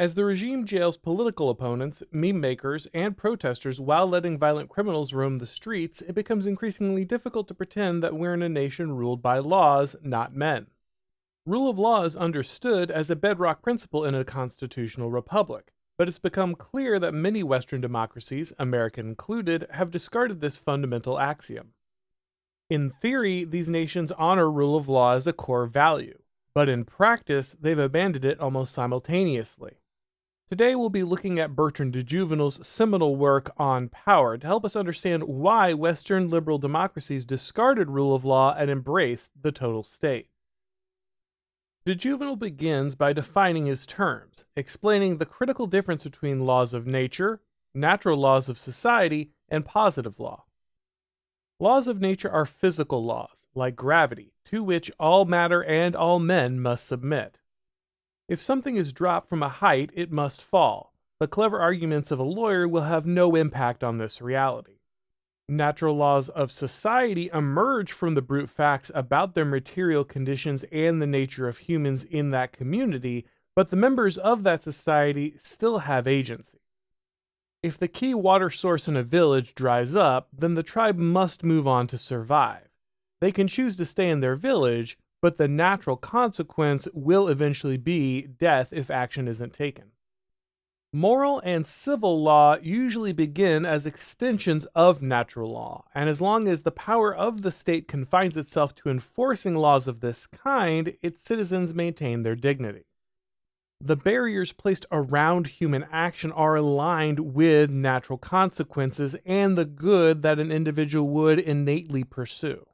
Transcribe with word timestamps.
As 0.00 0.14
the 0.14 0.24
regime 0.24 0.64
jails 0.64 0.96
political 0.96 1.50
opponents, 1.50 2.02
meme 2.10 2.40
makers, 2.40 2.88
and 2.94 3.14
protesters 3.14 3.78
while 3.78 4.06
letting 4.06 4.38
violent 4.38 4.70
criminals 4.70 5.12
roam 5.12 5.36
the 5.36 5.44
streets, 5.44 6.00
it 6.00 6.14
becomes 6.14 6.46
increasingly 6.46 7.04
difficult 7.04 7.46
to 7.48 7.54
pretend 7.54 8.02
that 8.02 8.14
we're 8.14 8.32
in 8.32 8.40
a 8.40 8.48
nation 8.48 8.96
ruled 8.96 9.20
by 9.20 9.40
laws, 9.40 9.96
not 10.02 10.34
men. 10.34 10.68
Rule 11.44 11.68
of 11.68 11.78
law 11.78 12.04
is 12.04 12.16
understood 12.16 12.90
as 12.90 13.10
a 13.10 13.14
bedrock 13.14 13.60
principle 13.60 14.06
in 14.06 14.14
a 14.14 14.24
constitutional 14.24 15.10
republic, 15.10 15.70
but 15.98 16.08
it's 16.08 16.18
become 16.18 16.54
clear 16.54 16.98
that 16.98 17.12
many 17.12 17.42
Western 17.42 17.82
democracies, 17.82 18.54
America 18.58 19.00
included, 19.02 19.66
have 19.72 19.90
discarded 19.90 20.40
this 20.40 20.56
fundamental 20.56 21.20
axiom. 21.20 21.74
In 22.70 22.88
theory, 22.88 23.44
these 23.44 23.68
nations 23.68 24.12
honor 24.12 24.50
rule 24.50 24.78
of 24.78 24.88
law 24.88 25.12
as 25.12 25.26
a 25.26 25.34
core 25.34 25.66
value, 25.66 26.18
but 26.54 26.70
in 26.70 26.86
practice, 26.86 27.54
they've 27.60 27.78
abandoned 27.78 28.24
it 28.24 28.40
almost 28.40 28.72
simultaneously. 28.72 29.76
Today, 30.50 30.74
we'll 30.74 30.90
be 30.90 31.04
looking 31.04 31.38
at 31.38 31.54
Bertrand 31.54 31.92
de 31.92 32.02
Jouvenel's 32.02 32.66
seminal 32.66 33.14
work 33.14 33.52
on 33.56 33.88
power 33.88 34.36
to 34.36 34.44
help 34.44 34.64
us 34.64 34.74
understand 34.74 35.22
why 35.22 35.72
Western 35.72 36.28
liberal 36.28 36.58
democracies 36.58 37.24
discarded 37.24 37.88
rule 37.88 38.16
of 38.16 38.24
law 38.24 38.52
and 38.58 38.68
embraced 38.68 39.30
the 39.40 39.52
total 39.52 39.84
state. 39.84 40.26
De 41.84 41.94
Jouvenel 41.94 42.36
begins 42.36 42.96
by 42.96 43.12
defining 43.12 43.66
his 43.66 43.86
terms, 43.86 44.44
explaining 44.56 45.18
the 45.18 45.24
critical 45.24 45.68
difference 45.68 46.02
between 46.02 46.44
laws 46.44 46.74
of 46.74 46.84
nature, 46.84 47.40
natural 47.72 48.18
laws 48.18 48.48
of 48.48 48.58
society, 48.58 49.30
and 49.48 49.64
positive 49.64 50.18
law. 50.18 50.46
Laws 51.60 51.86
of 51.86 52.00
nature 52.00 52.30
are 52.30 52.44
physical 52.44 53.04
laws, 53.04 53.46
like 53.54 53.76
gravity, 53.76 54.32
to 54.46 54.64
which 54.64 54.90
all 54.98 55.26
matter 55.26 55.62
and 55.62 55.94
all 55.94 56.18
men 56.18 56.58
must 56.58 56.88
submit. 56.88 57.38
If 58.30 58.40
something 58.40 58.76
is 58.76 58.92
dropped 58.92 59.28
from 59.28 59.42
a 59.42 59.48
height, 59.48 59.90
it 59.92 60.12
must 60.12 60.40
fall. 60.40 60.94
The 61.18 61.26
clever 61.26 61.58
arguments 61.58 62.12
of 62.12 62.20
a 62.20 62.22
lawyer 62.22 62.68
will 62.68 62.82
have 62.82 63.04
no 63.04 63.34
impact 63.34 63.82
on 63.82 63.98
this 63.98 64.22
reality. 64.22 64.78
Natural 65.48 65.96
laws 65.96 66.28
of 66.28 66.52
society 66.52 67.28
emerge 67.34 67.90
from 67.90 68.14
the 68.14 68.22
brute 68.22 68.48
facts 68.48 68.92
about 68.94 69.34
their 69.34 69.44
material 69.44 70.04
conditions 70.04 70.62
and 70.70 71.02
the 71.02 71.08
nature 71.08 71.48
of 71.48 71.58
humans 71.58 72.04
in 72.04 72.30
that 72.30 72.52
community, 72.52 73.26
but 73.56 73.70
the 73.70 73.76
members 73.76 74.16
of 74.16 74.44
that 74.44 74.62
society 74.62 75.34
still 75.36 75.78
have 75.78 76.06
agency. 76.06 76.60
If 77.64 77.78
the 77.78 77.88
key 77.88 78.14
water 78.14 78.48
source 78.48 78.86
in 78.86 78.96
a 78.96 79.02
village 79.02 79.56
dries 79.56 79.96
up, 79.96 80.28
then 80.32 80.54
the 80.54 80.62
tribe 80.62 80.98
must 80.98 81.42
move 81.42 81.66
on 81.66 81.88
to 81.88 81.98
survive. 81.98 82.68
They 83.20 83.32
can 83.32 83.48
choose 83.48 83.76
to 83.78 83.84
stay 83.84 84.08
in 84.08 84.20
their 84.20 84.36
village, 84.36 84.96
but 85.20 85.36
the 85.36 85.48
natural 85.48 85.96
consequence 85.96 86.88
will 86.92 87.28
eventually 87.28 87.76
be 87.76 88.22
death 88.22 88.72
if 88.72 88.90
action 88.90 89.28
isn't 89.28 89.52
taken. 89.52 89.92
Moral 90.92 91.40
and 91.44 91.68
civil 91.68 92.20
law 92.20 92.56
usually 92.60 93.12
begin 93.12 93.64
as 93.64 93.86
extensions 93.86 94.64
of 94.74 95.00
natural 95.00 95.52
law, 95.52 95.84
and 95.94 96.08
as 96.08 96.20
long 96.20 96.48
as 96.48 96.62
the 96.62 96.72
power 96.72 97.14
of 97.14 97.42
the 97.42 97.52
state 97.52 97.86
confines 97.86 98.36
itself 98.36 98.74
to 98.74 98.90
enforcing 98.90 99.54
laws 99.54 99.86
of 99.86 100.00
this 100.00 100.26
kind, 100.26 100.96
its 101.00 101.22
citizens 101.22 101.72
maintain 101.72 102.24
their 102.24 102.34
dignity. 102.34 102.86
The 103.80 103.94
barriers 103.94 104.52
placed 104.52 104.84
around 104.90 105.46
human 105.46 105.86
action 105.92 106.32
are 106.32 106.56
aligned 106.56 107.34
with 107.34 107.70
natural 107.70 108.18
consequences 108.18 109.16
and 109.24 109.56
the 109.56 109.64
good 109.64 110.22
that 110.22 110.40
an 110.40 110.50
individual 110.50 111.08
would 111.08 111.38
innately 111.38 112.02
pursue. 112.02 112.66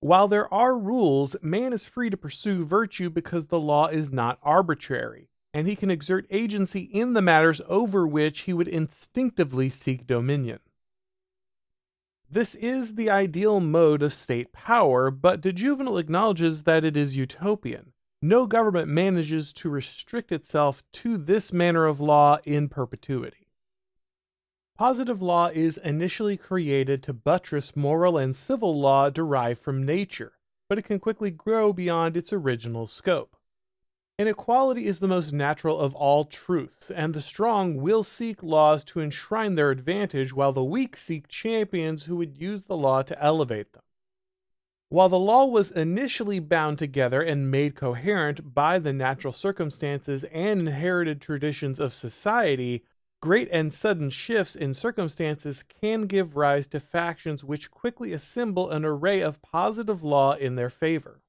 While 0.00 0.28
there 0.28 0.52
are 0.52 0.78
rules, 0.78 1.36
man 1.42 1.74
is 1.74 1.86
free 1.86 2.08
to 2.08 2.16
pursue 2.16 2.64
virtue 2.64 3.10
because 3.10 3.46
the 3.46 3.60
law 3.60 3.86
is 3.88 4.10
not 4.10 4.38
arbitrary, 4.42 5.28
and 5.52 5.68
he 5.68 5.76
can 5.76 5.90
exert 5.90 6.26
agency 6.30 6.80
in 6.80 7.12
the 7.12 7.20
matters 7.20 7.60
over 7.68 8.06
which 8.06 8.40
he 8.40 8.54
would 8.54 8.68
instinctively 8.68 9.68
seek 9.68 10.06
dominion. 10.06 10.60
This 12.30 12.54
is 12.54 12.94
the 12.94 13.10
ideal 13.10 13.60
mode 13.60 14.02
of 14.02 14.14
state 14.14 14.52
power, 14.52 15.10
but 15.10 15.40
de 15.40 15.52
Jouvenel 15.52 15.98
acknowledges 15.98 16.62
that 16.62 16.84
it 16.84 16.96
is 16.96 17.16
utopian. 17.16 17.92
No 18.22 18.46
government 18.46 18.88
manages 18.88 19.52
to 19.54 19.68
restrict 19.68 20.30
itself 20.30 20.82
to 20.92 21.16
this 21.16 21.52
manner 21.52 21.86
of 21.86 22.00
law 22.00 22.38
in 22.44 22.68
perpetuity. 22.68 23.39
Positive 24.80 25.20
law 25.20 25.48
is 25.48 25.76
initially 25.76 26.38
created 26.38 27.02
to 27.02 27.12
buttress 27.12 27.76
moral 27.76 28.16
and 28.16 28.34
civil 28.34 28.80
law 28.80 29.10
derived 29.10 29.60
from 29.60 29.84
nature, 29.84 30.38
but 30.70 30.78
it 30.78 30.86
can 30.86 30.98
quickly 30.98 31.30
grow 31.30 31.70
beyond 31.70 32.16
its 32.16 32.32
original 32.32 32.86
scope. 32.86 33.36
Inequality 34.18 34.86
is 34.86 34.98
the 34.98 35.06
most 35.06 35.34
natural 35.34 35.78
of 35.78 35.94
all 35.94 36.24
truths, 36.24 36.90
and 36.90 37.12
the 37.12 37.20
strong 37.20 37.76
will 37.76 38.02
seek 38.02 38.42
laws 38.42 38.82
to 38.84 39.02
enshrine 39.02 39.54
their 39.54 39.70
advantage, 39.70 40.32
while 40.32 40.54
the 40.54 40.64
weak 40.64 40.96
seek 40.96 41.28
champions 41.28 42.06
who 42.06 42.16
would 42.16 42.38
use 42.38 42.64
the 42.64 42.74
law 42.74 43.02
to 43.02 43.22
elevate 43.22 43.74
them. 43.74 43.82
While 44.88 45.10
the 45.10 45.18
law 45.18 45.44
was 45.44 45.70
initially 45.70 46.38
bound 46.38 46.78
together 46.78 47.20
and 47.20 47.50
made 47.50 47.74
coherent 47.74 48.54
by 48.54 48.78
the 48.78 48.94
natural 48.94 49.34
circumstances 49.34 50.24
and 50.24 50.60
inherited 50.60 51.20
traditions 51.20 51.78
of 51.78 51.92
society, 51.92 52.82
Great 53.22 53.48
and 53.52 53.70
sudden 53.70 54.08
shifts 54.08 54.56
in 54.56 54.72
circumstances 54.72 55.62
can 55.62 56.02
give 56.02 56.36
rise 56.36 56.66
to 56.68 56.80
factions 56.80 57.44
which 57.44 57.70
quickly 57.70 58.14
assemble 58.14 58.70
an 58.70 58.82
array 58.82 59.20
of 59.20 59.42
positive 59.42 60.02
law 60.02 60.32
in 60.32 60.54
their 60.54 60.70
favor. 60.70 61.20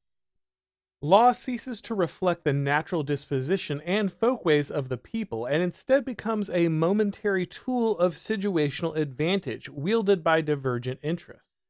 Law 1.01 1.33
ceases 1.33 1.81
to 1.81 1.95
reflect 1.95 2.43
the 2.43 2.53
natural 2.53 3.03
disposition 3.03 3.81
and 3.81 4.13
folkways 4.13 4.71
of 4.71 4.87
the 4.87 4.97
people 4.97 5.45
and 5.45 5.61
instead 5.61 6.05
becomes 6.05 6.49
a 6.51 6.69
momentary 6.69 7.45
tool 7.45 7.97
of 7.97 8.13
situational 8.13 8.95
advantage 8.95 9.67
wielded 9.67 10.23
by 10.23 10.39
divergent 10.39 10.99
interests. 11.01 11.63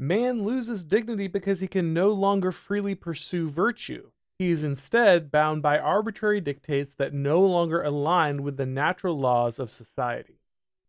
Man 0.00 0.42
loses 0.42 0.84
dignity 0.84 1.28
because 1.28 1.60
he 1.60 1.68
can 1.68 1.94
no 1.94 2.08
longer 2.10 2.50
freely 2.50 2.94
pursue 2.94 3.48
virtue, 3.48 4.10
he 4.38 4.50
is 4.50 4.64
instead 4.64 5.30
bound 5.30 5.62
by 5.62 5.78
arbitrary 5.78 6.40
dictates 6.40 6.94
that 6.96 7.14
no 7.14 7.40
longer 7.40 7.82
align 7.82 8.42
with 8.42 8.56
the 8.56 8.66
natural 8.66 9.18
laws 9.18 9.58
of 9.58 9.70
society. 9.70 10.40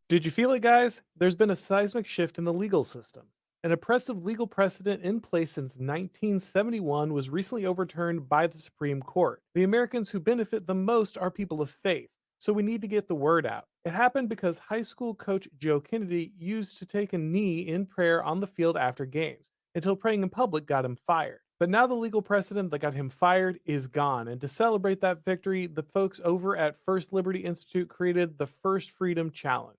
Did 0.09 0.25
you 0.25 0.31
feel 0.31 0.51
it, 0.51 0.61
guys? 0.61 1.01
There's 1.15 1.35
been 1.35 1.51
a 1.51 1.55
seismic 1.55 2.05
shift 2.05 2.37
in 2.37 2.43
the 2.43 2.53
legal 2.53 2.83
system. 2.83 3.25
An 3.63 3.71
oppressive 3.71 4.23
legal 4.23 4.47
precedent 4.47 5.01
in 5.01 5.19
place 5.19 5.51
since 5.51 5.73
1971 5.77 7.11
was 7.13 7.29
recently 7.29 7.65
overturned 7.65 8.29
by 8.29 8.47
the 8.47 8.57
Supreme 8.57 9.01
Court. 9.01 9.41
The 9.55 9.63
Americans 9.63 10.09
who 10.09 10.19
benefit 10.19 10.67
the 10.67 10.75
most 10.75 11.17
are 11.17 11.31
people 11.31 11.61
of 11.61 11.69
faith, 11.69 12.09
so 12.39 12.53
we 12.53 12.63
need 12.63 12.81
to 12.81 12.87
get 12.87 13.07
the 13.07 13.15
word 13.15 13.45
out. 13.45 13.65
It 13.85 13.91
happened 13.91 14.29
because 14.29 14.59
high 14.59 14.81
school 14.81 15.15
coach 15.15 15.47
Joe 15.57 15.79
Kennedy 15.79 16.33
used 16.37 16.77
to 16.79 16.85
take 16.85 17.13
a 17.13 17.17
knee 17.17 17.61
in 17.61 17.85
prayer 17.85 18.23
on 18.23 18.39
the 18.41 18.47
field 18.47 18.77
after 18.77 19.05
games, 19.05 19.51
until 19.73 19.95
praying 19.95 20.23
in 20.23 20.29
public 20.29 20.65
got 20.65 20.85
him 20.85 20.97
fired. 21.07 21.39
But 21.59 21.69
now 21.69 21.87
the 21.87 21.95
legal 21.95 22.21
precedent 22.21 22.69
that 22.71 22.79
got 22.79 22.93
him 22.93 23.09
fired 23.09 23.59
is 23.65 23.87
gone. 23.87 24.27
And 24.27 24.39
to 24.41 24.47
celebrate 24.47 25.01
that 25.01 25.25
victory, 25.25 25.65
the 25.65 25.83
folks 25.83 26.21
over 26.23 26.55
at 26.55 26.75
First 26.75 27.13
Liberty 27.13 27.39
Institute 27.39 27.89
created 27.89 28.37
the 28.37 28.45
First 28.45 28.91
Freedom 28.91 29.31
Challenge. 29.31 29.77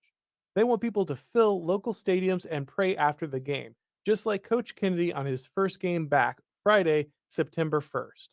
They 0.56 0.64
want 0.64 0.80
people 0.80 1.06
to 1.06 1.14
fill 1.14 1.64
local 1.64 1.94
stadiums 1.94 2.46
and 2.50 2.66
pray 2.66 2.96
after 2.96 3.28
the 3.28 3.38
game, 3.38 3.76
just 4.04 4.26
like 4.26 4.42
Coach 4.42 4.74
Kennedy 4.74 5.12
on 5.12 5.24
his 5.24 5.46
first 5.54 5.78
game 5.78 6.06
back 6.06 6.40
Friday, 6.64 7.06
September 7.28 7.80
1st. 7.80 8.28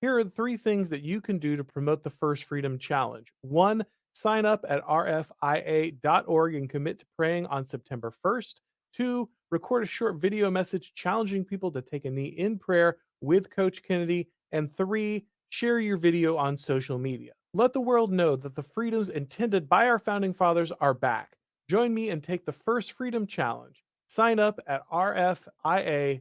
Here 0.00 0.16
are 0.16 0.24
three 0.24 0.56
things 0.56 0.88
that 0.88 1.02
you 1.02 1.20
can 1.20 1.38
do 1.38 1.56
to 1.56 1.64
promote 1.64 2.02
the 2.02 2.10
First 2.10 2.44
Freedom 2.44 2.78
Challenge. 2.78 3.30
One, 3.42 3.84
sign 4.12 4.46
up 4.46 4.64
at 4.68 4.84
rfia.org 4.86 6.54
and 6.54 6.70
commit 6.70 7.00
to 7.00 7.06
praying 7.16 7.46
on 7.46 7.66
September 7.66 8.10
1st. 8.24 8.54
Two, 8.92 9.28
record 9.50 9.82
a 9.82 9.86
short 9.86 10.16
video 10.16 10.50
message 10.50 10.94
challenging 10.94 11.44
people 11.44 11.70
to 11.72 11.82
take 11.82 12.04
a 12.04 12.10
knee 12.10 12.34
in 12.38 12.58
prayer 12.58 12.98
with 13.20 13.50
Coach 13.50 13.82
Kennedy. 13.82 14.28
And 14.52 14.74
three, 14.74 15.26
share 15.48 15.80
your 15.80 15.96
video 15.96 16.36
on 16.36 16.56
social 16.56 16.98
media. 16.98 17.32
Let 17.54 17.72
the 17.72 17.80
world 17.80 18.12
know 18.12 18.36
that 18.36 18.54
the 18.54 18.62
freedoms 18.62 19.08
intended 19.08 19.68
by 19.68 19.88
our 19.88 19.98
founding 19.98 20.32
fathers 20.32 20.72
are 20.72 20.94
back. 20.94 21.36
Join 21.68 21.92
me 21.94 22.10
and 22.10 22.22
take 22.22 22.44
the 22.44 22.52
first 22.52 22.92
Freedom 22.92 23.26
Challenge. 23.26 23.82
Sign 24.08 24.38
up 24.38 24.60
at 24.66 24.88
rfia.org. 24.90 26.20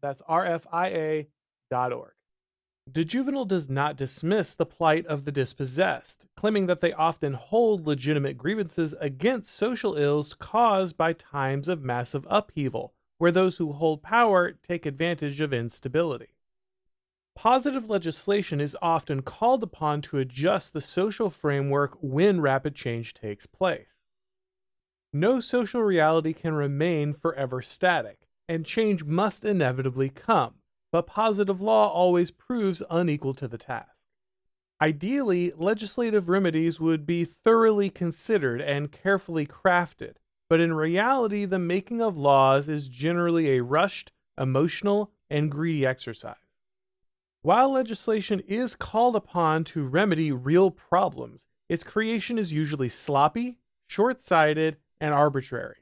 That's 0.00 0.22
rfia.org. 0.22 1.26
De 2.90 3.04
Jouvenel 3.04 3.46
does 3.46 3.68
not 3.68 3.96
dismiss 3.96 4.54
the 4.54 4.66
plight 4.66 5.06
of 5.06 5.24
the 5.24 5.30
dispossessed, 5.30 6.26
claiming 6.34 6.66
that 6.66 6.80
they 6.80 6.92
often 6.94 7.34
hold 7.34 7.86
legitimate 7.86 8.38
grievances 8.38 8.94
against 9.00 9.54
social 9.54 9.96
ills 9.96 10.34
caused 10.34 10.96
by 10.96 11.12
times 11.12 11.68
of 11.68 11.84
massive 11.84 12.26
upheaval, 12.30 12.94
where 13.18 13.30
those 13.30 13.58
who 13.58 13.72
hold 13.72 14.02
power 14.02 14.52
take 14.52 14.86
advantage 14.86 15.40
of 15.40 15.52
instability. 15.52 16.34
Positive 17.36 17.88
legislation 17.88 18.60
is 18.60 18.76
often 18.80 19.22
called 19.22 19.62
upon 19.62 20.00
to 20.02 20.18
adjust 20.18 20.72
the 20.72 20.80
social 20.80 21.30
framework 21.30 21.96
when 22.00 22.40
rapid 22.40 22.74
change 22.74 23.14
takes 23.14 23.46
place. 23.46 24.06
No 25.12 25.40
social 25.40 25.82
reality 25.82 26.32
can 26.32 26.54
remain 26.54 27.12
forever 27.12 27.62
static, 27.62 28.26
and 28.48 28.64
change 28.64 29.04
must 29.04 29.44
inevitably 29.44 30.08
come 30.08 30.59
but 30.92 31.06
positive 31.06 31.60
law 31.60 31.88
always 31.90 32.30
proves 32.30 32.82
unequal 32.90 33.34
to 33.34 33.48
the 33.48 33.58
task. 33.58 34.06
Ideally, 34.82 35.52
legislative 35.56 36.28
remedies 36.28 36.80
would 36.80 37.04
be 37.04 37.24
thoroughly 37.24 37.90
considered 37.90 38.60
and 38.60 38.90
carefully 38.90 39.46
crafted, 39.46 40.14
but 40.48 40.60
in 40.60 40.72
reality, 40.72 41.44
the 41.44 41.58
making 41.58 42.00
of 42.00 42.16
laws 42.16 42.68
is 42.68 42.88
generally 42.88 43.50
a 43.50 43.62
rushed, 43.62 44.10
emotional, 44.38 45.12
and 45.28 45.50
greedy 45.50 45.84
exercise. 45.84 46.36
While 47.42 47.72
legislation 47.72 48.40
is 48.40 48.74
called 48.74 49.16
upon 49.16 49.64
to 49.64 49.86
remedy 49.86 50.32
real 50.32 50.70
problems, 50.70 51.46
its 51.68 51.84
creation 51.84 52.36
is 52.36 52.52
usually 52.52 52.88
sloppy, 52.88 53.58
short 53.86 54.20
sighted, 54.20 54.76
and 55.00 55.14
arbitrary. 55.14 55.79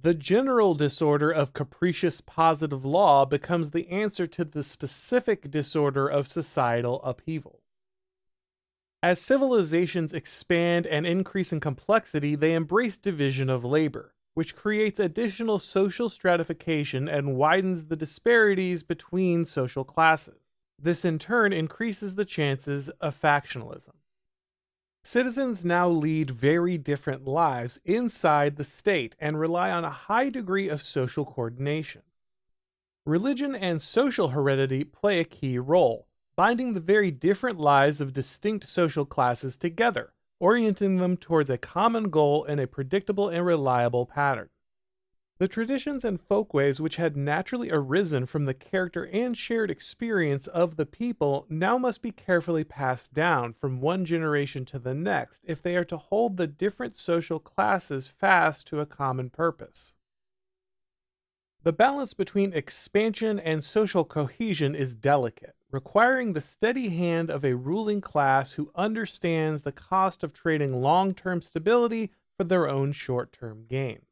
The 0.00 0.14
general 0.14 0.72
disorder 0.72 1.30
of 1.30 1.52
capricious 1.52 2.22
positive 2.22 2.82
law 2.82 3.26
becomes 3.26 3.72
the 3.72 3.88
answer 3.90 4.26
to 4.26 4.42
the 4.42 4.62
specific 4.62 5.50
disorder 5.50 6.08
of 6.08 6.26
societal 6.26 7.02
upheaval. 7.02 7.60
As 9.02 9.20
civilizations 9.20 10.14
expand 10.14 10.86
and 10.86 11.06
increase 11.06 11.52
in 11.52 11.60
complexity, 11.60 12.34
they 12.36 12.54
embrace 12.54 12.96
division 12.96 13.50
of 13.50 13.66
labor, 13.66 14.14
which 14.32 14.56
creates 14.56 14.98
additional 14.98 15.58
social 15.58 16.08
stratification 16.08 17.06
and 17.06 17.36
widens 17.36 17.86
the 17.86 17.96
disparities 17.96 18.82
between 18.82 19.44
social 19.44 19.84
classes. 19.84 20.40
This 20.78 21.04
in 21.04 21.18
turn 21.18 21.52
increases 21.52 22.14
the 22.14 22.24
chances 22.24 22.88
of 22.88 23.20
factionalism. 23.20 23.94
Citizens 25.04 25.64
now 25.64 25.88
lead 25.88 26.30
very 26.30 26.78
different 26.78 27.26
lives 27.26 27.80
inside 27.84 28.54
the 28.54 28.62
state 28.62 29.16
and 29.18 29.38
rely 29.38 29.70
on 29.72 29.84
a 29.84 29.90
high 29.90 30.30
degree 30.30 30.68
of 30.68 30.80
social 30.80 31.24
coordination. 31.24 32.02
Religion 33.04 33.52
and 33.52 33.82
social 33.82 34.28
heredity 34.28 34.84
play 34.84 35.18
a 35.18 35.24
key 35.24 35.58
role, 35.58 36.06
binding 36.36 36.72
the 36.72 36.80
very 36.80 37.10
different 37.10 37.58
lives 37.58 38.00
of 38.00 38.12
distinct 38.12 38.68
social 38.68 39.04
classes 39.04 39.56
together, 39.56 40.12
orienting 40.38 40.98
them 40.98 41.16
towards 41.16 41.50
a 41.50 41.58
common 41.58 42.08
goal 42.08 42.44
in 42.44 42.60
a 42.60 42.68
predictable 42.68 43.28
and 43.28 43.44
reliable 43.44 44.06
pattern. 44.06 44.50
The 45.42 45.48
traditions 45.48 46.04
and 46.04 46.20
folkways 46.20 46.80
which 46.80 46.94
had 46.94 47.16
naturally 47.16 47.68
arisen 47.68 48.26
from 48.26 48.44
the 48.44 48.54
character 48.54 49.08
and 49.08 49.36
shared 49.36 49.72
experience 49.72 50.46
of 50.46 50.76
the 50.76 50.86
people 50.86 51.46
now 51.48 51.76
must 51.78 52.00
be 52.00 52.12
carefully 52.12 52.62
passed 52.62 53.12
down 53.12 53.52
from 53.54 53.80
one 53.80 54.04
generation 54.04 54.64
to 54.66 54.78
the 54.78 54.94
next 54.94 55.42
if 55.44 55.60
they 55.60 55.74
are 55.74 55.82
to 55.86 55.96
hold 55.96 56.36
the 56.36 56.46
different 56.46 56.96
social 56.96 57.40
classes 57.40 58.06
fast 58.06 58.68
to 58.68 58.78
a 58.78 58.86
common 58.86 59.30
purpose. 59.30 59.96
The 61.64 61.72
balance 61.72 62.14
between 62.14 62.52
expansion 62.52 63.40
and 63.40 63.64
social 63.64 64.04
cohesion 64.04 64.76
is 64.76 64.94
delicate, 64.94 65.56
requiring 65.72 66.34
the 66.34 66.40
steady 66.40 66.90
hand 66.90 67.30
of 67.30 67.44
a 67.44 67.56
ruling 67.56 68.00
class 68.00 68.52
who 68.52 68.70
understands 68.76 69.62
the 69.62 69.72
cost 69.72 70.22
of 70.22 70.32
trading 70.32 70.80
long 70.80 71.14
term 71.14 71.42
stability 71.42 72.12
for 72.36 72.44
their 72.44 72.68
own 72.68 72.92
short 72.92 73.32
term 73.32 73.66
gain. 73.68 74.02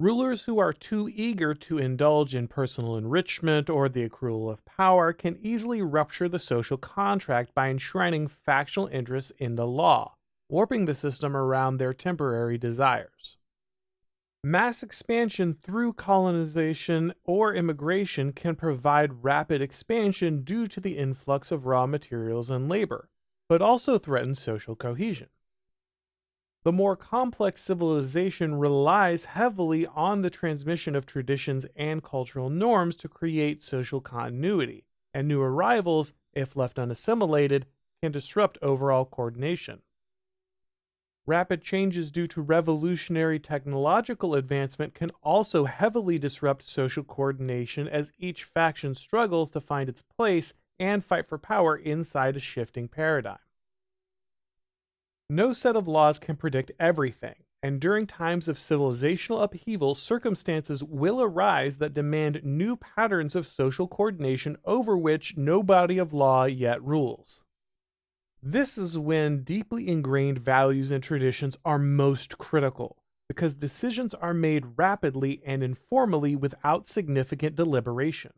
Rulers 0.00 0.44
who 0.44 0.58
are 0.58 0.72
too 0.72 1.10
eager 1.14 1.52
to 1.52 1.76
indulge 1.76 2.34
in 2.34 2.48
personal 2.48 2.96
enrichment 2.96 3.68
or 3.68 3.86
the 3.86 4.08
accrual 4.08 4.50
of 4.50 4.64
power 4.64 5.12
can 5.12 5.38
easily 5.42 5.82
rupture 5.82 6.26
the 6.26 6.38
social 6.38 6.78
contract 6.78 7.54
by 7.54 7.68
enshrining 7.68 8.26
factional 8.26 8.86
interests 8.86 9.30
in 9.32 9.56
the 9.56 9.66
law, 9.66 10.14
warping 10.48 10.86
the 10.86 10.94
system 10.94 11.36
around 11.36 11.76
their 11.76 11.92
temporary 11.92 12.56
desires. 12.56 13.36
Mass 14.42 14.82
expansion 14.82 15.52
through 15.52 15.92
colonization 15.92 17.12
or 17.26 17.54
immigration 17.54 18.32
can 18.32 18.56
provide 18.56 19.22
rapid 19.22 19.60
expansion 19.60 20.44
due 20.44 20.66
to 20.66 20.80
the 20.80 20.96
influx 20.96 21.52
of 21.52 21.66
raw 21.66 21.84
materials 21.84 22.48
and 22.48 22.70
labor, 22.70 23.10
but 23.50 23.60
also 23.60 23.98
threaten 23.98 24.34
social 24.34 24.74
cohesion. 24.74 25.28
The 26.62 26.72
more 26.72 26.94
complex 26.94 27.62
civilization 27.62 28.56
relies 28.56 29.24
heavily 29.24 29.86
on 29.86 30.20
the 30.20 30.28
transmission 30.28 30.94
of 30.94 31.06
traditions 31.06 31.64
and 31.74 32.02
cultural 32.02 32.50
norms 32.50 32.96
to 32.96 33.08
create 33.08 33.62
social 33.62 34.02
continuity, 34.02 34.84
and 35.14 35.26
new 35.26 35.40
arrivals, 35.40 36.12
if 36.34 36.56
left 36.56 36.78
unassimilated, 36.78 37.66
can 38.02 38.12
disrupt 38.12 38.58
overall 38.60 39.06
coordination. 39.06 39.80
Rapid 41.26 41.62
changes 41.62 42.10
due 42.10 42.26
to 42.26 42.42
revolutionary 42.42 43.38
technological 43.38 44.34
advancement 44.34 44.94
can 44.94 45.10
also 45.22 45.64
heavily 45.64 46.18
disrupt 46.18 46.68
social 46.68 47.04
coordination 47.04 47.88
as 47.88 48.12
each 48.18 48.44
faction 48.44 48.94
struggles 48.94 49.50
to 49.50 49.60
find 49.60 49.88
its 49.88 50.02
place 50.02 50.54
and 50.78 51.04
fight 51.04 51.26
for 51.26 51.38
power 51.38 51.76
inside 51.76 52.36
a 52.36 52.40
shifting 52.40 52.88
paradigm. 52.88 53.38
No 55.30 55.52
set 55.52 55.76
of 55.76 55.86
laws 55.86 56.18
can 56.18 56.34
predict 56.34 56.72
everything, 56.80 57.36
and 57.62 57.80
during 57.80 58.08
times 58.08 58.48
of 58.48 58.56
civilizational 58.56 59.44
upheaval, 59.44 59.94
circumstances 59.94 60.82
will 60.82 61.22
arise 61.22 61.76
that 61.76 61.94
demand 61.94 62.42
new 62.42 62.74
patterns 62.74 63.36
of 63.36 63.46
social 63.46 63.86
coordination 63.86 64.56
over 64.64 64.98
which 64.98 65.36
no 65.36 65.62
body 65.62 65.98
of 65.98 66.12
law 66.12 66.46
yet 66.46 66.82
rules. 66.82 67.44
This 68.42 68.76
is 68.76 68.98
when 68.98 69.44
deeply 69.44 69.86
ingrained 69.86 70.40
values 70.40 70.90
and 70.90 71.00
traditions 71.00 71.56
are 71.64 71.78
most 71.78 72.36
critical, 72.36 72.96
because 73.28 73.54
decisions 73.54 74.14
are 74.14 74.34
made 74.34 74.76
rapidly 74.76 75.42
and 75.46 75.62
informally 75.62 76.34
without 76.34 76.88
significant 76.88 77.54
deliberation. 77.54 78.32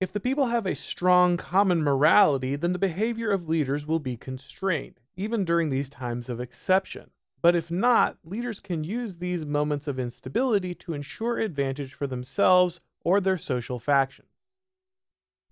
If 0.00 0.14
the 0.14 0.20
people 0.20 0.46
have 0.46 0.64
a 0.64 0.74
strong 0.74 1.36
common 1.36 1.82
morality, 1.82 2.56
then 2.56 2.72
the 2.72 2.78
behavior 2.78 3.30
of 3.30 3.50
leaders 3.50 3.86
will 3.86 3.98
be 3.98 4.16
constrained, 4.16 4.98
even 5.14 5.44
during 5.44 5.68
these 5.68 5.90
times 5.90 6.30
of 6.30 6.40
exception. 6.40 7.10
But 7.42 7.54
if 7.54 7.70
not, 7.70 8.16
leaders 8.24 8.60
can 8.60 8.82
use 8.82 9.18
these 9.18 9.44
moments 9.44 9.86
of 9.86 9.98
instability 9.98 10.74
to 10.76 10.94
ensure 10.94 11.36
advantage 11.38 11.92
for 11.92 12.06
themselves 12.06 12.80
or 13.04 13.20
their 13.20 13.36
social 13.36 13.78
faction. 13.78 14.24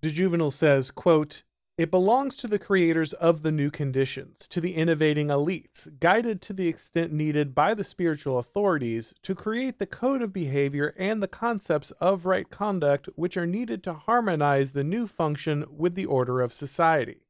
De 0.01 0.11
Jouvenel 0.11 0.53
says, 0.53 0.91
quote, 0.91 1.43
it 1.79 1.93
belongs 1.93 2.37
to 2.37 2.49
the 2.49 2.59
creators 2.59 3.13
of 3.13 3.43
the 3.43 3.53
new 3.53 3.71
conditions, 3.71 4.49
to 4.49 4.61
the 4.61 4.75
innovating 4.75 5.29
elites, 5.29 5.89
guided 6.01 6.43
to 6.43 6.53
the 6.53 6.67
extent 6.67 7.13
needed 7.13 7.55
by 7.55 7.73
the 7.73 7.85
spiritual 7.85 8.41
authorities, 8.41 9.15
to 9.23 9.33
create 9.33 9.79
the 9.79 9.87
code 9.87 10.21
of 10.21 10.33
behavior 10.33 10.93
and 10.99 11.23
the 11.23 11.29
concepts 11.29 11.93
of 11.93 12.27
right 12.27 12.51
conduct 12.51 13.09
which 13.15 13.37
are 13.37 13.47
needed 13.47 13.85
to 13.85 13.93
harmonize 13.93 14.73
the 14.73 14.83
new 14.83 15.07
function 15.07 15.65
with 15.71 15.95
the 15.95 16.05
order 16.05 16.41
of 16.41 16.53
society. 16.53 17.21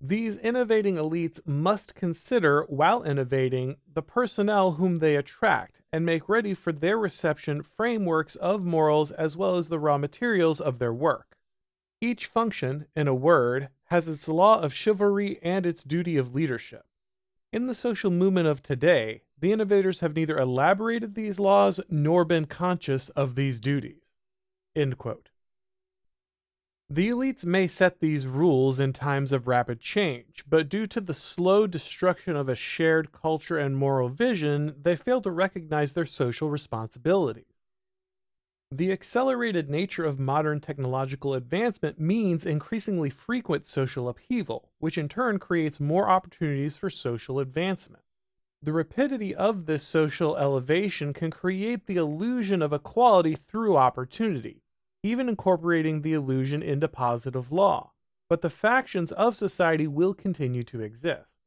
These 0.00 0.38
innovating 0.38 0.96
elites 0.96 1.40
must 1.46 1.94
consider, 1.94 2.64
while 2.68 3.04
innovating, 3.04 3.76
the 3.92 4.02
personnel 4.02 4.72
whom 4.72 4.96
they 4.96 5.14
attract 5.14 5.82
and 5.92 6.04
make 6.04 6.28
ready 6.28 6.52
for 6.52 6.72
their 6.72 6.98
reception 6.98 7.62
frameworks 7.62 8.34
of 8.34 8.64
morals 8.64 9.12
as 9.12 9.36
well 9.36 9.56
as 9.56 9.68
the 9.68 9.78
raw 9.78 9.98
materials 9.98 10.60
of 10.60 10.80
their 10.80 10.92
work. 10.92 11.27
Each 12.00 12.26
function, 12.26 12.86
in 12.94 13.08
a 13.08 13.14
word, 13.14 13.70
has 13.86 14.08
its 14.08 14.28
law 14.28 14.60
of 14.60 14.72
chivalry 14.72 15.40
and 15.42 15.66
its 15.66 15.82
duty 15.82 16.16
of 16.16 16.34
leadership. 16.34 16.84
In 17.52 17.66
the 17.66 17.74
social 17.74 18.10
movement 18.10 18.46
of 18.46 18.62
today, 18.62 19.22
the 19.40 19.52
innovators 19.52 20.00
have 20.00 20.14
neither 20.14 20.38
elaborated 20.38 21.14
these 21.14 21.40
laws 21.40 21.80
nor 21.88 22.24
been 22.24 22.44
conscious 22.44 23.08
of 23.10 23.34
these 23.34 23.58
duties. 23.58 24.14
The 26.90 27.08
elites 27.10 27.44
may 27.44 27.66
set 27.66 28.00
these 28.00 28.26
rules 28.26 28.80
in 28.80 28.92
times 28.92 29.32
of 29.32 29.48
rapid 29.48 29.80
change, 29.80 30.44
but 30.48 30.68
due 30.68 30.86
to 30.86 31.00
the 31.00 31.12
slow 31.12 31.66
destruction 31.66 32.36
of 32.36 32.48
a 32.48 32.54
shared 32.54 33.12
culture 33.12 33.58
and 33.58 33.76
moral 33.76 34.08
vision, 34.08 34.74
they 34.80 34.96
fail 34.96 35.20
to 35.22 35.30
recognize 35.30 35.92
their 35.92 36.06
social 36.06 36.48
responsibilities. 36.48 37.57
The 38.70 38.92
accelerated 38.92 39.70
nature 39.70 40.04
of 40.04 40.18
modern 40.18 40.60
technological 40.60 41.32
advancement 41.32 41.98
means 41.98 42.44
increasingly 42.44 43.08
frequent 43.08 43.64
social 43.64 44.10
upheaval, 44.10 44.72
which 44.78 44.98
in 44.98 45.08
turn 45.08 45.38
creates 45.38 45.80
more 45.80 46.06
opportunities 46.06 46.76
for 46.76 46.90
social 46.90 47.40
advancement. 47.40 48.02
The 48.62 48.74
rapidity 48.74 49.34
of 49.34 49.64
this 49.64 49.84
social 49.84 50.36
elevation 50.36 51.14
can 51.14 51.30
create 51.30 51.86
the 51.86 51.96
illusion 51.96 52.60
of 52.60 52.74
equality 52.74 53.34
through 53.36 53.78
opportunity, 53.78 54.64
even 55.02 55.30
incorporating 55.30 56.02
the 56.02 56.12
illusion 56.12 56.62
into 56.62 56.88
positive 56.88 57.50
law, 57.50 57.92
but 58.28 58.42
the 58.42 58.50
factions 58.50 59.12
of 59.12 59.34
society 59.34 59.86
will 59.86 60.12
continue 60.12 60.62
to 60.64 60.82
exist. 60.82 61.37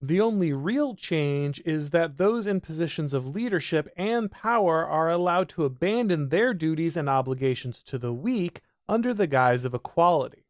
The 0.00 0.20
only 0.20 0.52
real 0.52 0.94
change 0.94 1.60
is 1.64 1.90
that 1.90 2.18
those 2.18 2.46
in 2.46 2.60
positions 2.60 3.12
of 3.12 3.34
leadership 3.34 3.92
and 3.96 4.30
power 4.30 4.86
are 4.86 5.10
allowed 5.10 5.48
to 5.50 5.64
abandon 5.64 6.28
their 6.28 6.54
duties 6.54 6.96
and 6.96 7.08
obligations 7.08 7.82
to 7.84 7.98
the 7.98 8.12
weak 8.12 8.60
under 8.88 9.12
the 9.12 9.26
guise 9.26 9.64
of 9.64 9.74
equality. 9.74 10.44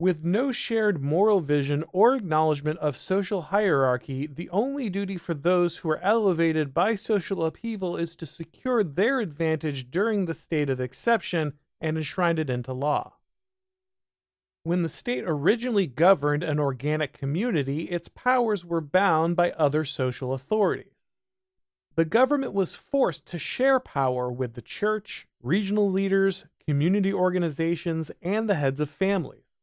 With 0.00 0.24
no 0.24 0.50
shared 0.50 1.00
moral 1.02 1.40
vision 1.40 1.84
or 1.92 2.14
acknowledgement 2.14 2.78
of 2.80 2.96
social 2.96 3.42
hierarchy, 3.42 4.26
the 4.26 4.50
only 4.50 4.90
duty 4.90 5.16
for 5.16 5.34
those 5.34 5.78
who 5.78 5.90
are 5.90 5.98
elevated 5.98 6.74
by 6.74 6.96
social 6.96 7.44
upheaval 7.44 7.96
is 7.96 8.16
to 8.16 8.26
secure 8.26 8.82
their 8.82 9.20
advantage 9.20 9.90
during 9.90 10.24
the 10.24 10.34
state 10.34 10.68
of 10.68 10.80
exception 10.80 11.54
and 11.80 11.96
enshrine 11.96 12.38
it 12.38 12.50
into 12.50 12.72
law. 12.72 13.17
When 14.68 14.82
the 14.82 14.90
state 14.90 15.24
originally 15.26 15.86
governed 15.86 16.42
an 16.42 16.58
organic 16.58 17.14
community, 17.14 17.84
its 17.84 18.08
powers 18.08 18.66
were 18.66 18.82
bound 18.82 19.34
by 19.34 19.52
other 19.52 19.82
social 19.82 20.34
authorities. 20.34 21.06
The 21.94 22.04
government 22.04 22.52
was 22.52 22.74
forced 22.74 23.24
to 23.28 23.38
share 23.38 23.80
power 23.80 24.30
with 24.30 24.52
the 24.52 24.60
church, 24.60 25.26
regional 25.42 25.90
leaders, 25.90 26.44
community 26.66 27.14
organizations, 27.14 28.10
and 28.20 28.46
the 28.46 28.56
heads 28.56 28.78
of 28.82 28.90
families. 28.90 29.54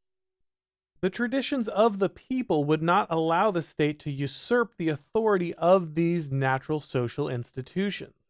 The 1.02 1.12
traditions 1.12 1.68
of 1.68 2.00
the 2.00 2.10
people 2.10 2.64
would 2.64 2.82
not 2.82 3.06
allow 3.12 3.52
the 3.52 3.62
state 3.62 4.00
to 4.00 4.12
usurp 4.12 4.74
the 4.76 4.90
authority 4.90 5.54
of 5.54 5.94
these 5.94 6.32
natural 6.32 6.82
social 6.82 7.30
institutions. 7.30 8.25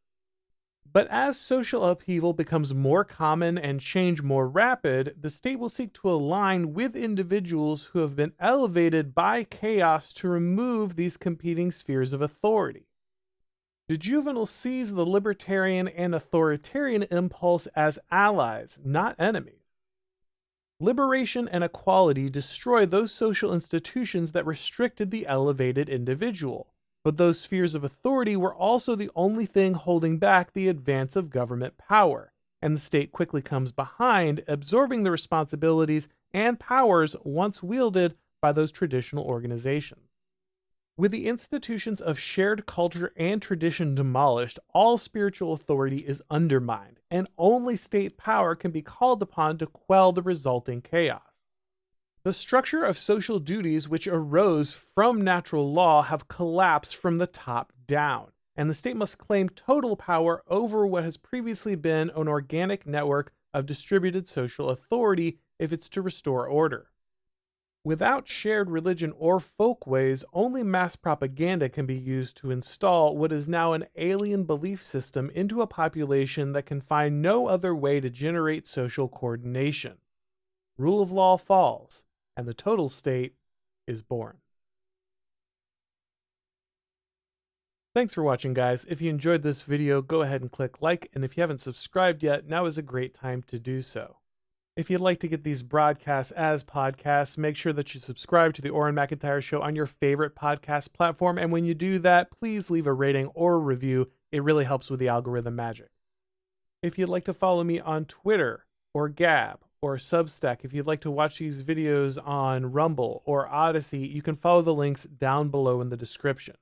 But 0.95 1.09
as 1.09 1.37
social 1.37 1.83
upheaval 1.83 2.31
becomes 2.31 2.73
more 2.73 3.03
common 3.03 3.57
and 3.57 3.81
change 3.81 4.21
more 4.21 4.47
rapid, 4.47 5.17
the 5.19 5.29
state 5.29 5.59
will 5.59 5.67
seek 5.67 5.91
to 5.95 6.09
align 6.09 6.73
with 6.73 6.95
individuals 6.95 7.87
who 7.87 7.99
have 7.99 8.15
been 8.15 8.31
elevated 8.39 9.13
by 9.13 9.43
chaos 9.43 10.13
to 10.13 10.29
remove 10.29 10.95
these 10.95 11.17
competing 11.17 11.69
spheres 11.69 12.13
of 12.13 12.21
authority. 12.21 12.87
De 13.89 13.97
Jouvenel 13.97 14.47
sees 14.47 14.93
the 14.93 15.05
libertarian 15.05 15.89
and 15.89 16.15
authoritarian 16.15 17.03
impulse 17.11 17.67
as 17.75 17.99
allies, 18.09 18.79
not 18.81 19.19
enemies. 19.19 19.73
Liberation 20.79 21.49
and 21.49 21.65
equality 21.65 22.29
destroy 22.29 22.85
those 22.85 23.11
social 23.11 23.53
institutions 23.53 24.31
that 24.31 24.45
restricted 24.45 25.11
the 25.11 25.27
elevated 25.27 25.89
individual. 25.89 26.73
But 27.05 27.17
those 27.17 27.39
spheres 27.39 27.75
of 27.75 27.83
authority 27.83 28.35
were 28.35 28.55
also 28.55 28.95
the 28.95 29.11
only 29.15 29.45
thing 29.45 29.75
holding 29.75 30.17
back 30.17 30.53
the 30.53 30.67
advance 30.67 31.15
of 31.15 31.29
government 31.29 31.77
power, 31.77 32.33
and 32.63 32.75
the 32.75 32.81
state 32.81 33.11
quickly 33.11 33.43
comes 33.43 33.71
behind, 33.71 34.43
absorbing 34.47 35.03
the 35.03 35.11
responsibilities 35.11 36.09
and 36.33 36.59
powers 36.59 37.15
once 37.23 37.61
wielded 37.61 38.15
by 38.41 38.51
those 38.51 38.71
traditional 38.71 39.23
organizations. 39.23 40.09
With 40.97 41.11
the 41.11 41.27
institutions 41.27 42.01
of 42.01 42.17
shared 42.17 42.65
culture 42.65 43.13
and 43.15 43.39
tradition 43.39 43.93
demolished, 43.93 44.57
all 44.73 44.97
spiritual 44.97 45.53
authority 45.53 45.99
is 45.99 46.23
undermined, 46.31 47.01
and 47.11 47.27
only 47.37 47.75
state 47.75 48.17
power 48.17 48.55
can 48.55 48.71
be 48.71 48.81
called 48.81 49.21
upon 49.21 49.59
to 49.59 49.67
quell 49.67 50.11
the 50.11 50.23
resulting 50.23 50.81
chaos. 50.81 51.34
The 52.25 52.33
structure 52.33 52.83
of 52.83 52.97
social 52.97 53.37
duties 53.37 53.87
which 53.87 54.07
arose 54.07 54.71
from 54.71 55.21
natural 55.21 55.71
law 55.71 56.01
have 56.01 56.27
collapsed 56.27 56.95
from 56.95 57.17
the 57.17 57.27
top 57.27 57.71
down, 57.85 58.31
and 58.55 58.67
the 58.67 58.73
state 58.73 58.95
must 58.95 59.19
claim 59.19 59.47
total 59.49 59.95
power 59.95 60.41
over 60.47 60.87
what 60.87 61.03
has 61.03 61.17
previously 61.17 61.75
been 61.75 62.09
an 62.15 62.27
organic 62.27 62.87
network 62.87 63.31
of 63.53 63.67
distributed 63.67 64.27
social 64.27 64.71
authority 64.71 65.37
if 65.59 65.71
it's 65.71 65.87
to 65.89 66.01
restore 66.01 66.47
order. 66.47 66.89
Without 67.83 68.27
shared 68.27 68.71
religion 68.71 69.13
or 69.19 69.39
folkways, 69.39 70.25
only 70.33 70.63
mass 70.63 70.95
propaganda 70.95 71.69
can 71.69 71.85
be 71.85 71.93
used 71.93 72.37
to 72.37 72.49
install 72.49 73.15
what 73.15 73.31
is 73.31 73.47
now 73.47 73.73
an 73.73 73.85
alien 73.97 74.45
belief 74.45 74.83
system 74.83 75.29
into 75.35 75.61
a 75.61 75.67
population 75.67 76.53
that 76.53 76.65
can 76.65 76.81
find 76.81 77.21
no 77.21 77.45
other 77.45 77.75
way 77.75 77.99
to 77.99 78.09
generate 78.09 78.65
social 78.65 79.07
coordination. 79.07 79.99
Rule 80.77 81.03
of 81.03 81.11
law 81.11 81.37
falls, 81.37 82.03
and 82.35 82.47
the 82.47 82.53
total 82.53 82.87
state 82.87 83.35
is 83.87 84.01
born. 84.01 84.37
Thanks 87.93 88.13
for 88.13 88.23
watching 88.23 88.53
guys. 88.53 88.85
If 88.89 89.01
you 89.01 89.09
enjoyed 89.09 89.41
this 89.41 89.63
video, 89.63 90.01
go 90.01 90.21
ahead 90.21 90.41
and 90.41 90.51
click 90.51 90.81
like, 90.81 91.09
and 91.13 91.23
if 91.23 91.37
you 91.37 91.41
haven't 91.41 91.61
subscribed 91.61 92.23
yet, 92.23 92.45
now 92.45 92.65
is 92.65 92.77
a 92.77 92.81
great 92.81 93.13
time 93.13 93.41
to 93.43 93.57
do 93.57 93.79
so. 93.79 94.17
If 94.75 94.89
you'd 94.89 94.99
like 94.99 95.21
to 95.21 95.29
get 95.29 95.45
these 95.45 95.63
broadcasts 95.63 96.33
as 96.33 96.65
podcasts, 96.65 97.37
make 97.37 97.55
sure 97.55 97.71
that 97.71 97.93
you 97.93 98.01
subscribe 98.01 98.53
to 98.55 98.61
the 98.61 98.71
Auron 98.71 98.95
MacIntyre 98.95 99.39
Show 99.39 99.61
on 99.61 99.77
your 99.77 99.85
favorite 99.85 100.35
podcast 100.35 100.91
platform. 100.91 101.37
And 101.37 101.53
when 101.53 101.63
you 101.63 101.73
do 101.73 101.97
that, 101.99 102.29
please 102.29 102.69
leave 102.69 102.85
a 102.85 102.91
rating 102.91 103.27
or 103.27 103.57
review. 103.57 104.09
It 104.33 104.43
really 104.43 104.65
helps 104.65 104.91
with 104.91 104.99
the 104.99 105.07
algorithm 105.07 105.55
magic. 105.55 105.91
If 106.83 106.99
you'd 106.99 107.07
like 107.07 107.23
to 107.23 107.33
follow 107.33 107.63
me 107.63 107.79
on 107.79 108.03
Twitter 108.03 108.65
or 108.93 109.07
Gab 109.07 109.61
or 109.85 109.97
Substack, 109.97 110.59
if 110.63 110.73
you'd 110.73 110.87
like 110.87 111.01
to 111.01 111.11
watch 111.11 111.37
these 111.37 111.63
videos 111.63 112.17
on 112.25 112.71
Rumble 112.71 113.21
or 113.23 113.47
Odysee, 113.47 114.07
you 114.07 114.23
can 114.23 114.35
follow 114.35 114.63
the 114.63 114.73
links 114.73 115.03
down 115.03 115.49
below 115.49 115.79
in 115.79 115.89
the 115.89 115.97
description. 115.97 116.55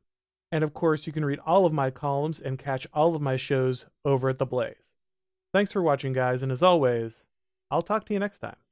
And 0.51 0.61
of 0.61 0.73
course, 0.73 1.07
you 1.07 1.13
can 1.13 1.23
read 1.23 1.39
all 1.45 1.65
of 1.65 1.71
my 1.71 1.89
columns 1.89 2.41
and 2.41 2.59
catch 2.59 2.85
all 2.93 3.15
of 3.15 3.21
my 3.21 3.37
shows 3.37 3.85
over 4.03 4.27
at 4.27 4.39
The 4.39 4.45
Blaze. 4.45 4.93
Thanks 5.53 5.71
for 5.71 5.81
watching, 5.81 6.11
guys, 6.11 6.43
and 6.43 6.51
as 6.51 6.61
always, 6.61 7.27
I'll 7.71 7.81
talk 7.81 8.05
to 8.05 8.13
you 8.13 8.19
next 8.19 8.39
time. 8.39 8.62